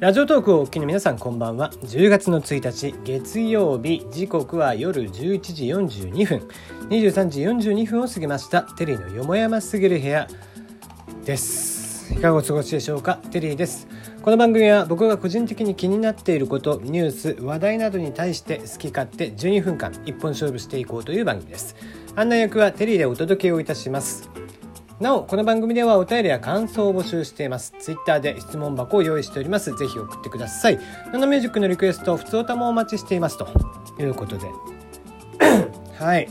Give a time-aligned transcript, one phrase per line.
[0.00, 1.72] ラジオトークをお聞きの皆さんこんばんは。
[1.82, 4.06] 10月の1日月曜日。
[4.10, 6.48] 時刻は夜11時42分。
[6.88, 8.62] 23時42分を過ぎました。
[8.62, 10.26] テリーのよもやますぎる部屋
[11.26, 12.14] です。
[12.14, 13.16] いかがお過ごしでしょうか？
[13.30, 13.86] テリーです。
[14.22, 21.76] この番組は僕が個人的に気になっていることニュース話題などに対して好き勝手12分間一本勝負していこうという番組です。
[22.16, 24.30] 案内役はテリーでお届けをいたします。
[25.00, 27.72] なお、この番組ではお便りや感想を募集しています。
[27.80, 29.74] ツイッターで質問箱を用意しております。
[29.74, 30.78] ぜひ送ってください。
[31.10, 33.38] ナノミュージックのリクエスト、普通歌もお待ちしています。
[33.38, 33.48] と
[33.98, 34.46] いうことで。
[35.98, 36.28] はい。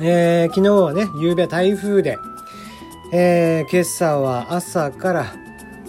[0.00, 2.18] えー、昨日はね、夕べ台風で、
[3.12, 5.26] えー、今朝は朝から、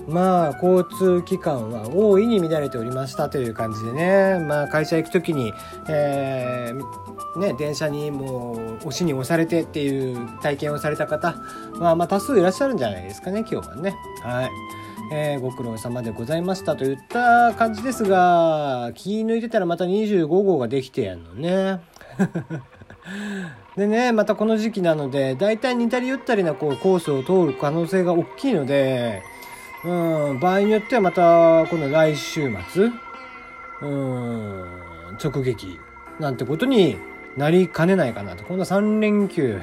[0.08, 5.52] まあ、交通機関は大いに乱れておりましたという感じでね、まあ、会社行く時に、
[5.88, 11.34] えーね、電車にもう押しに押されてっていう体験をされた方
[11.80, 13.96] は、まあ、多数いらっしゃるんじゃないですかね今日はね。
[14.22, 14.50] はい
[15.12, 21.82] えー、ご苦労様でございましたといった感じですが気抜いてたらまた25号ができてやんのね。
[23.76, 29.24] でねまたこの時期なので大体似たり寄ったりなこうコースを通る可能性が大きいので、
[29.84, 32.90] うん、場合によってはまたこの来週末、
[33.82, 35.80] うん、直撃
[36.20, 36.98] なんてことに
[37.38, 38.44] なりかねないかなと。
[38.44, 39.60] この3連休。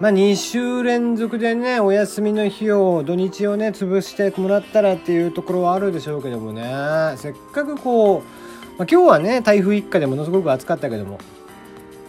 [0.00, 8.20] まあ2週連続でね、お休みの日を、土日をね、潰してもらったらっていうところはあるでしょうけどもね、せっかくこう、
[8.76, 11.18] まあ、今日はね、台風一過でものすごく暑かったけども、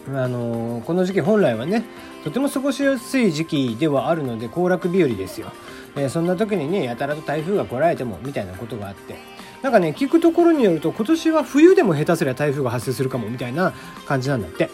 [0.10, 1.84] あのー、この時期本来はね、
[2.24, 5.52] とても過ごしやすい時期ではあるので、行楽日和ですよ。
[5.96, 9.16] えー、そんな時にね、やたらと台風が来られても、みたいなことがあって、
[9.62, 13.74] なんかね、聞くところによると、今年は冬でも下手すりゃ台風が発生するかも、みたいな
[14.08, 14.70] 感じなんだって。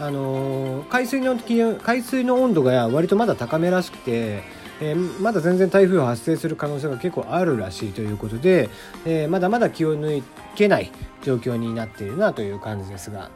[0.00, 4.42] あの海水の海水の温度が割とまだ高めらしくて、
[4.80, 8.68] えー、まだ全然台風発生する可能性が結構あるらしいということで、
[9.06, 10.22] えー、まだまだ気を抜
[10.56, 10.90] けない
[11.22, 13.30] 状況になっているなという感じですが。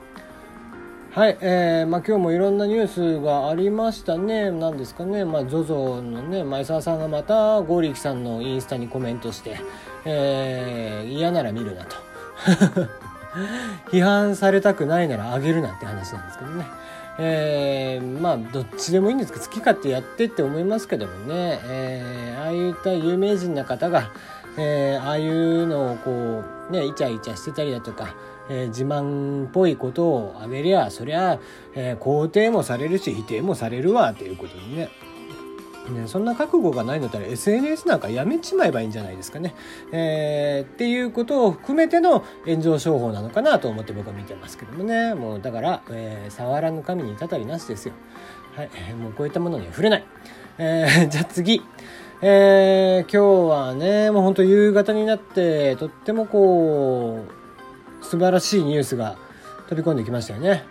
[1.10, 9.58] はい、えーまあ、今日もいろんなニュースがありましたね、なんですかね、まあ、ZOZO のね、前澤さんがまたゴーリキさんのインスタにコメントして、
[10.04, 11.96] えー、嫌なら見るなと。
[13.90, 16.66] 批判されたくないならあげるなって話なんですけどね。
[17.20, 24.12] えー、まあどっちでもいいんですけど好き勝手やってって思いますけどもね、えー、ああいった有名人な方が、
[24.56, 28.14] えー、ああいうのをこうねイチャイチャしてたりだとか、
[28.48, 31.40] え、自慢っぽいことをあげりゃそりゃ、
[31.74, 34.88] え、肯定もされるし否定もされるわっていうことにね
[35.90, 39.54] ね、そんな覚悟がないんだったら SNS なんかやめちまえばいいんじゃないですかね。
[39.92, 45.14] えー、っていうことを含めての炎上商法なのかなと思って僕は見てますけどもね。
[45.14, 47.94] もうだから、えー、触らぬ神にたたりなしですよ。
[48.54, 48.94] はい。
[48.94, 50.04] もうこういったものには触れない。
[50.58, 51.62] えー、 じゃあ次。
[52.20, 57.24] えー、今日はね、もうほんと夕方になって、とってもこ
[58.00, 59.16] う、素晴らしいニュースが
[59.68, 60.64] 飛び込んできましたよね。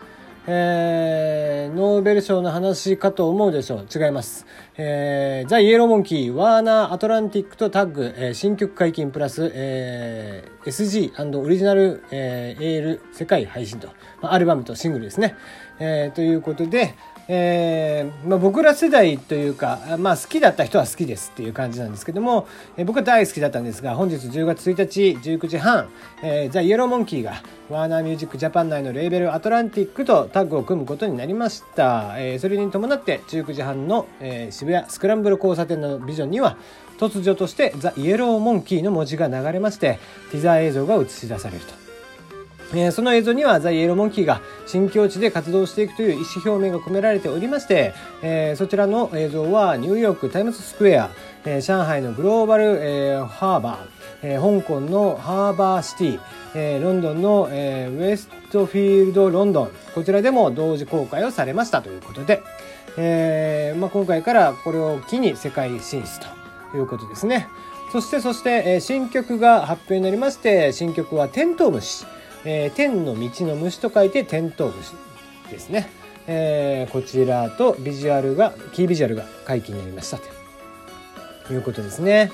[0.49, 3.87] えー、ノーベル賞の話かと思うでしょう。
[3.93, 4.45] 違います。
[4.77, 13.89] えー、ザ・イエローモンキー、ワーナー・アトランティックとタッグ、えー、新曲解禁プラス、えー、SG& オリジナル、えー、エール世界配信と、
[14.21, 15.35] まあ、アルバムとシングルですね。
[15.79, 16.95] えー、ということで、
[17.29, 25.89] えーまあ、僕ら世代というか、まあ、好きだった人は好きですっていう感じなんですけども、えー、僕は大好きだったんですが本日10月1日19時半、
[26.23, 36.57] えー、ザ・イエローモンキーがワーナーミュージックジャパン内のレーベルアトランティックとタッグを組むことになりました、え、それに伴って19時半の、え、渋谷スクランブル交差点のビジョンには
[36.97, 39.99] 突如としてザ・イエローモンキーの文字が流れまして
[40.31, 41.86] ティザー映像が映し出されると。
[42.73, 51.09] えー、その映像にはザ・イエローモンキーが新境地で活動していくという意思表明が込められておりまして、えー、そちらの映像はニューヨークタイムズスクエア、
[51.45, 53.87] えー、上海のグローバル、えー、ハーバー、
[54.21, 56.19] えー、香港のハーバーシティ、
[56.55, 62.43] えー、ロンドンの、えー、ウエストフィールドロンドンこちらでも同時公開をされましたということで、
[62.97, 66.19] えーまあ、今回からこれを機に世界進出
[66.71, 67.47] ということですね。
[67.91, 72.05] そしてそして、えー、新曲が発表になりまして新曲は「テントウムシ」
[72.49, 74.93] えー、天の道の虫と書いてテントウムシ
[75.51, 75.89] ですね。
[76.27, 80.17] えー、こちらとビジュアルが、キービジュアルが解禁になりました
[81.45, 82.31] ということですね。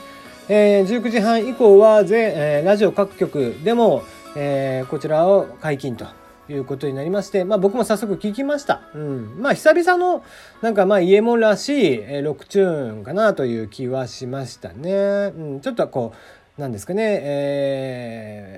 [0.49, 4.03] えー、19時半以降はぜ、えー、ラジオ各局でも、
[4.35, 6.05] えー、こちらを解禁と
[6.47, 8.81] いうことになりまして、まあ僕も早速聞きました。
[8.93, 9.41] うん。
[9.41, 10.23] まあ久々の、
[10.61, 14.91] なんかまあ家もらしい、えー、ロックチューンかなという気はしましたね。
[15.35, 15.61] うん。
[15.61, 18.52] ちょっとこう、なんですかね、え、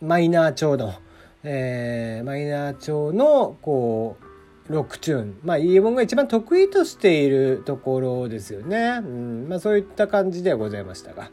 [0.00, 0.94] マイナー調の、
[1.42, 4.16] えー、マイナー調の、こ
[4.68, 5.38] う、ロックチューン。
[5.42, 9.00] まあ、イエモンが一番得意としているところですよね。
[9.02, 11.30] うん、まあ、そういった感じではございましたが、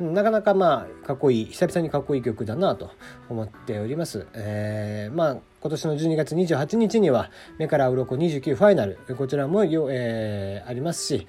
[0.00, 2.90] うん、なかなかまあ、かっこいい、久々にかっこいい曲だなと
[3.28, 4.26] 思っております。
[4.32, 11.26] えー、まあ、今年の12月28日には、目から鱗29ファイナル、こちらもよ、えー、ありますし、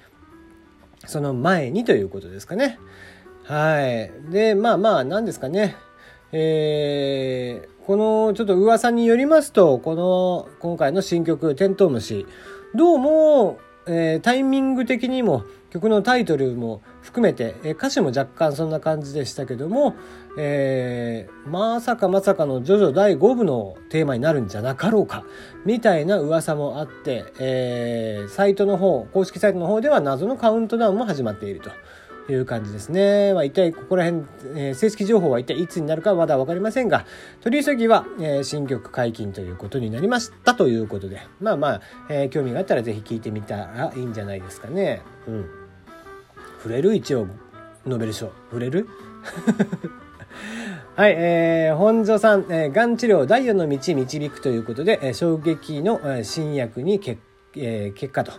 [1.06, 2.78] その前にということですかね。
[3.44, 4.10] はい。
[4.30, 5.76] で、まあまあ、何ですかね。
[6.32, 12.26] えー、このちょっと噂によりますと、この今回の新曲、テントウムシ、
[12.74, 19.96] どうも、えー、タイミング的にも曲のタイトルも含めて、えー、歌詞も若干そんな感じでしたけども、
[20.38, 25.24] えー、まさかまさかのジョジョ第5部のテーマになるんじゃなかろうか、
[25.64, 31.70] みたいな噂もあって、えー、サイトの方、公式サイトの方では謎のカウントダウンも始まっていると。
[32.30, 33.34] いう感じですね。
[33.34, 34.24] まあ、一体ここら辺、
[34.54, 37.04] えー、正式情報は一体いつになるかはまだ分かりませんが、
[37.42, 45.02] 取り急ぎは、えー、新曲解禁ということになりましたということで、まあまあ、えー、興味があったらぜひ聴いてみたらいいんじゃないですかね。
[45.26, 45.46] うん。
[46.62, 46.94] 触れる？
[46.94, 47.26] 一応、
[47.86, 48.32] ノーベル賞。
[48.50, 48.86] 触れる？
[50.96, 57.20] はい、えー、本庄さん、えー、がん治療第4の道導くということで、えー、衝撃の、えー、新薬に結,、
[57.60, 58.32] えー、結果と。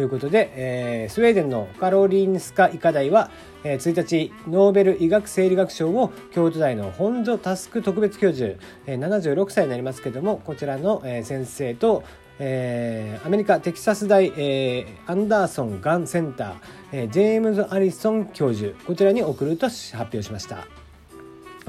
[0.00, 3.30] いうことで、えー、スウェーデンのカロリンスカ医科大は、
[3.62, 12.04] えー、1日ノーベル医学生理学賞を京都大の本庶タスク特別教授、えー、76歳になりますけどもこちらの、えー、先生と、
[12.38, 16.54] えー、アメリカテキサス大、えー、アンダーソンがんセンター、
[16.92, 20.81] えー、ジェームズ・アリソン教授こちらに送ると発表しました。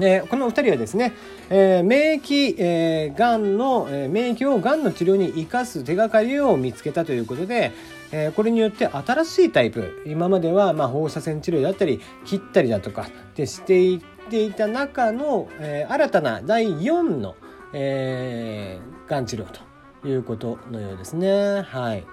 [0.00, 1.12] えー、このお二人はですね、
[1.50, 7.72] えー、免疫、えー、がんの、えー、免疫をがんの治療に生かす手がかりを見つけたということで、
[8.10, 17.36] えー、これによって新しいタイプ今まではまあ放射線治療だったり切ったりだとかってしていっていた中の、えー、新たな第4の、
[17.72, 21.62] えー、がん治療ということのようですね。
[21.62, 22.04] はい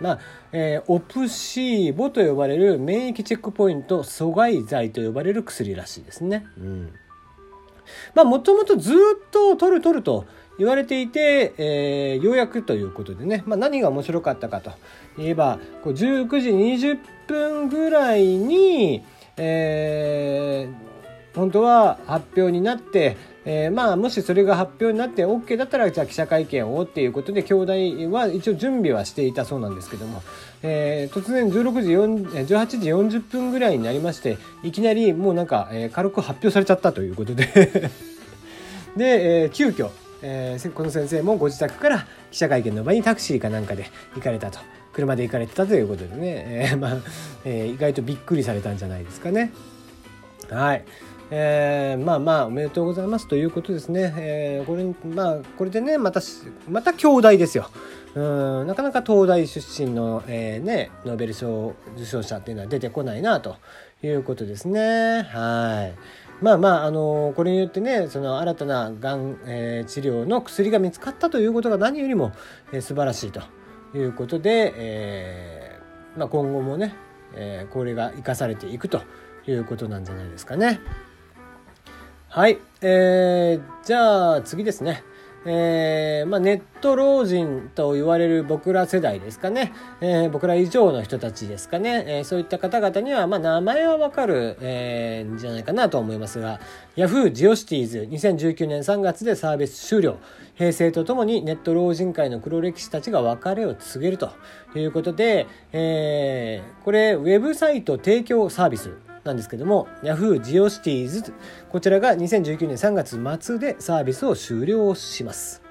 [0.00, 0.18] まあ
[0.52, 6.46] えー、オプシーボと呼ばれる免疫チェックポイント阻害剤と呼ばれる薬らしいですね。
[6.56, 6.92] うん
[8.14, 8.96] まあもともとずっ
[9.30, 10.26] と取る取ると
[10.58, 14.72] 言われていて、えー、ようやくということでね、まあ、何が面白かったかと
[15.16, 19.04] いえばこう19時20分ぐらいに、
[19.36, 23.16] えー、本当は発表になって、
[23.50, 27.72] えー、まあもしそれが発表になって OK だったらじゃあ記者会見をっていうことで兄弟
[28.14, 30.22] は一応準備はしていたそうなんですけども、
[30.62, 37.46] えー、突然16時4 18時40分ぐらいになりましていきなりもうなんか、えー、軽く発表されちゃったということで
[38.94, 39.88] で、えー、急遽
[40.20, 44.58] えー、この先生もご自宅から記者会見の場にタクシーかなんかで行かれたと
[44.92, 46.96] 車で行かれてたということでね、えー、まあ
[47.44, 49.52] えー、意外とびっくりされたんじゃないですかね。
[50.50, 50.84] はい。
[51.30, 54.14] えー、まあまあおめでとうございますということですね。
[54.16, 54.84] えー、これ
[55.14, 56.20] まあこれでねまた
[56.70, 57.70] また兄弟ですよ。
[58.14, 58.20] う
[58.64, 63.56] んなかなか東大出身の、えー、ねノーベル賞受賞者っていうのは出てこないなと
[64.02, 65.22] いうことですね。
[65.22, 65.94] はい。
[66.40, 72.32] まあまあ、あのこれによってねその新たながん、えー、治療の薬が見つかったということが何よりも、
[72.72, 73.42] えー、素晴らしいと
[73.92, 76.94] いうことで、えーまあ、今後もね、
[77.34, 79.02] えー、これが生かされていくと
[79.48, 80.80] いうことなんじゃないですかね。
[82.30, 85.02] はい、えー、じゃあ次ですね。
[85.46, 89.72] えーまあ、ネット老人と言われる僕ら世代ですかね、
[90.02, 96.60] えー、僕ら以上の人たちですかね、えー、そういった方々には、まあ、名前はわかる、えー、んじゃないかなと思いますが
[96.96, 97.30] Yahoo!
[97.30, 100.18] ジオシティーズ2019年3月でサービス終了。
[100.56, 104.32] 平成とともにネット老人会の黒歴史たちが別れを告げると
[104.74, 109.07] いうことで、えー、これウェブサイト提供サービス。
[109.28, 110.40] なんですけども Yahoo!
[110.40, 111.32] ジオシティーズ
[111.70, 115.62] こちらが2019年3月末でサービスを終了します。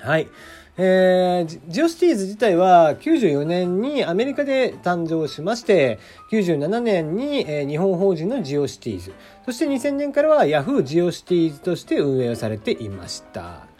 [0.00, 0.28] はい。
[0.76, 6.00] えー、ジオシティーズ自体は94年にアメリカで誕生しまして、
[6.32, 9.14] 97年に、えー、日本法人のジオシティーズ、
[9.44, 10.82] そして2000年からは Yahoo!
[10.82, 13.73] ジオシティーズとして運営をされていました。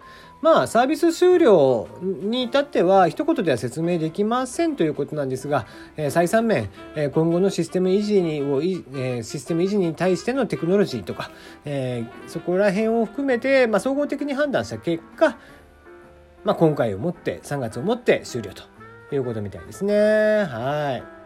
[0.45, 11.31] まあ、サービス終了に至っては一言では説明できませんということなんですが、えー、再三面、えー、今後のシステム維持にを、えー、システム維持に対してのテクノロジーとか、
[11.65, 15.39] えー、そこら辺を含めて、まあ、総合的に判断した結果、
[16.45, 18.65] まあ、今回をもって3月をもって終了と
[19.15, 19.95] いうことみたいですね。
[20.45, 21.24] はい。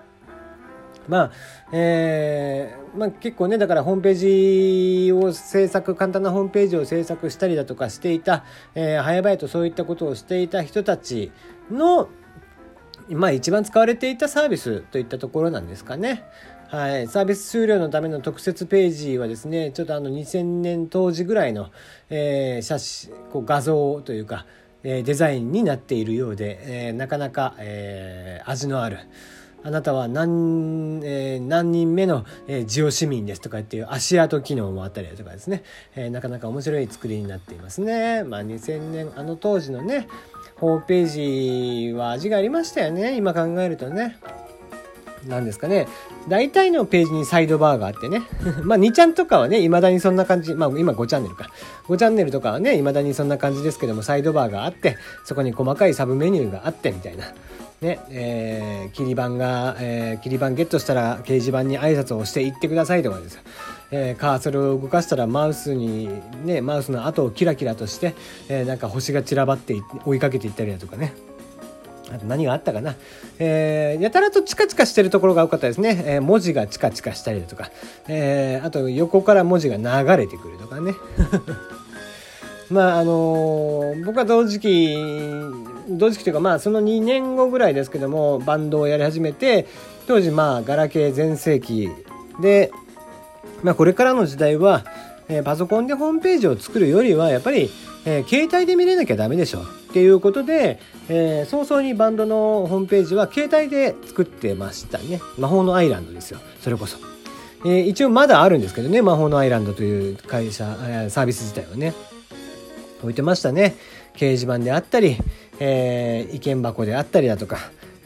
[1.09, 1.31] まあ、
[1.73, 11.33] えー、まあ結構ね、だからホームページを制作、簡単なホームページを制作したりだとかしていた、えー、早々とそういったことをしていた人たち
[11.71, 12.09] の、
[13.11, 16.25] まあ一番使われていたサービスといったところなんですかね。
[16.69, 21.71] はい、サービス終了のための特設ページはですね、ちょっとあの2000年当時ぐらいの、
[22.11, 24.45] えー、写真、こう画像というか、
[24.83, 28.99] えー、デザインになっているようで、えー、なかなか、えー、味のある
[29.65, 35.63] あなたは何,、えー、何人目の、えー、ジオ市民ですとかっていう足跡機能もあったりとかですね、
[35.97, 38.25] えー、なかなか面白い作りになっていますね。
[38.25, 40.09] まあ、2000年あの当時のね
[40.57, 44.19] ホームページは味がありましたよね今考えるとね。
[45.27, 45.89] なんですかね。
[46.29, 48.23] 大体のページにサイドバーがあってね。
[48.63, 50.55] まあ2ちゃんとかはね、未だにそんな感じ。
[50.55, 51.51] まあ今5チャンネルか。
[51.89, 57.25] 5チャンネルとかはね、未だにそんな感じですけども、サイドバーがあって、そこに細かいサブメニューがあってみたいな。
[57.81, 63.39] ね、えー、切り板が、えー、切り板ゲットしたら掲示板に挨拶をしていってくださいとかです。
[63.91, 66.09] えー、カーソルを動かしたらマウスに
[66.45, 68.15] ね、マウスの後をキラキラとして、
[68.49, 71.15] えー、なんか星が散らばって追いかけていったりだとかね。
[72.13, 72.97] あと何があったかな。
[73.39, 76.03] えー、やたらとチカチカしてるところが多かったですね。
[76.07, 77.71] えー、文字がチカチカしたりだとか。
[78.09, 80.95] えー、あと横から文字が流れてくるとかね。
[82.71, 84.97] まああのー、僕は同時期
[85.89, 89.67] 同時期というかまあその2年後ぐらいですけどもバンドをやり始めて
[90.07, 91.89] 当時まあガラケー全盛期
[92.41, 92.71] で、
[93.63, 94.85] まあ、これからの時代は、
[95.29, 97.71] えー、パソコンでホームページを作るよりはやっぱり、
[98.05, 106.99] えー、携帯で見れなきゃダメでしょっていうことで、えー、早々にバンドのホームページは携帯で作ってましたね魔法のアイランドですよそれこそ。
[107.65, 111.93] えー、一応まだあるんですけどね魔法のアイランドという会社、えー、サービス自体はね
[113.03, 113.75] 置いてましたね
[114.15, 115.17] 掲示板であったり、
[115.61, 117.59] えー、意見箱であったりだとか、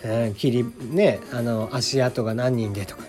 [0.02, 3.02] えー、切りねあの足跡が何人でとか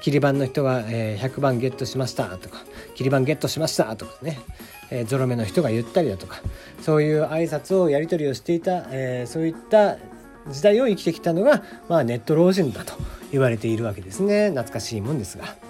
[0.00, 2.58] 切り板の人が、えー、100番ゲットしましたとか
[2.94, 4.38] 切り板ゲットしましたとかね、
[4.90, 6.40] えー、ゾロ目の人が言ったりだとか
[6.82, 9.96] そういう挨拶をやり取りをしていた、えー、そういった
[10.48, 12.94] 時代を生きてきたのが、まあ、ネット老人だと
[13.32, 15.65] 言われているわけですね懐かしいもんですが。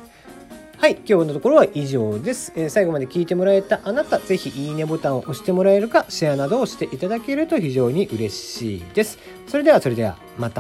[0.78, 2.52] はい、今日のところは以上です。
[2.54, 9.18] えー、最後まで聞いてもらえたあなた、ぜひいいねボタンを押してもらえるか、シェアなどをしていただけると非常に嬉しいです。
[9.47, 10.54] それではそれでは、また。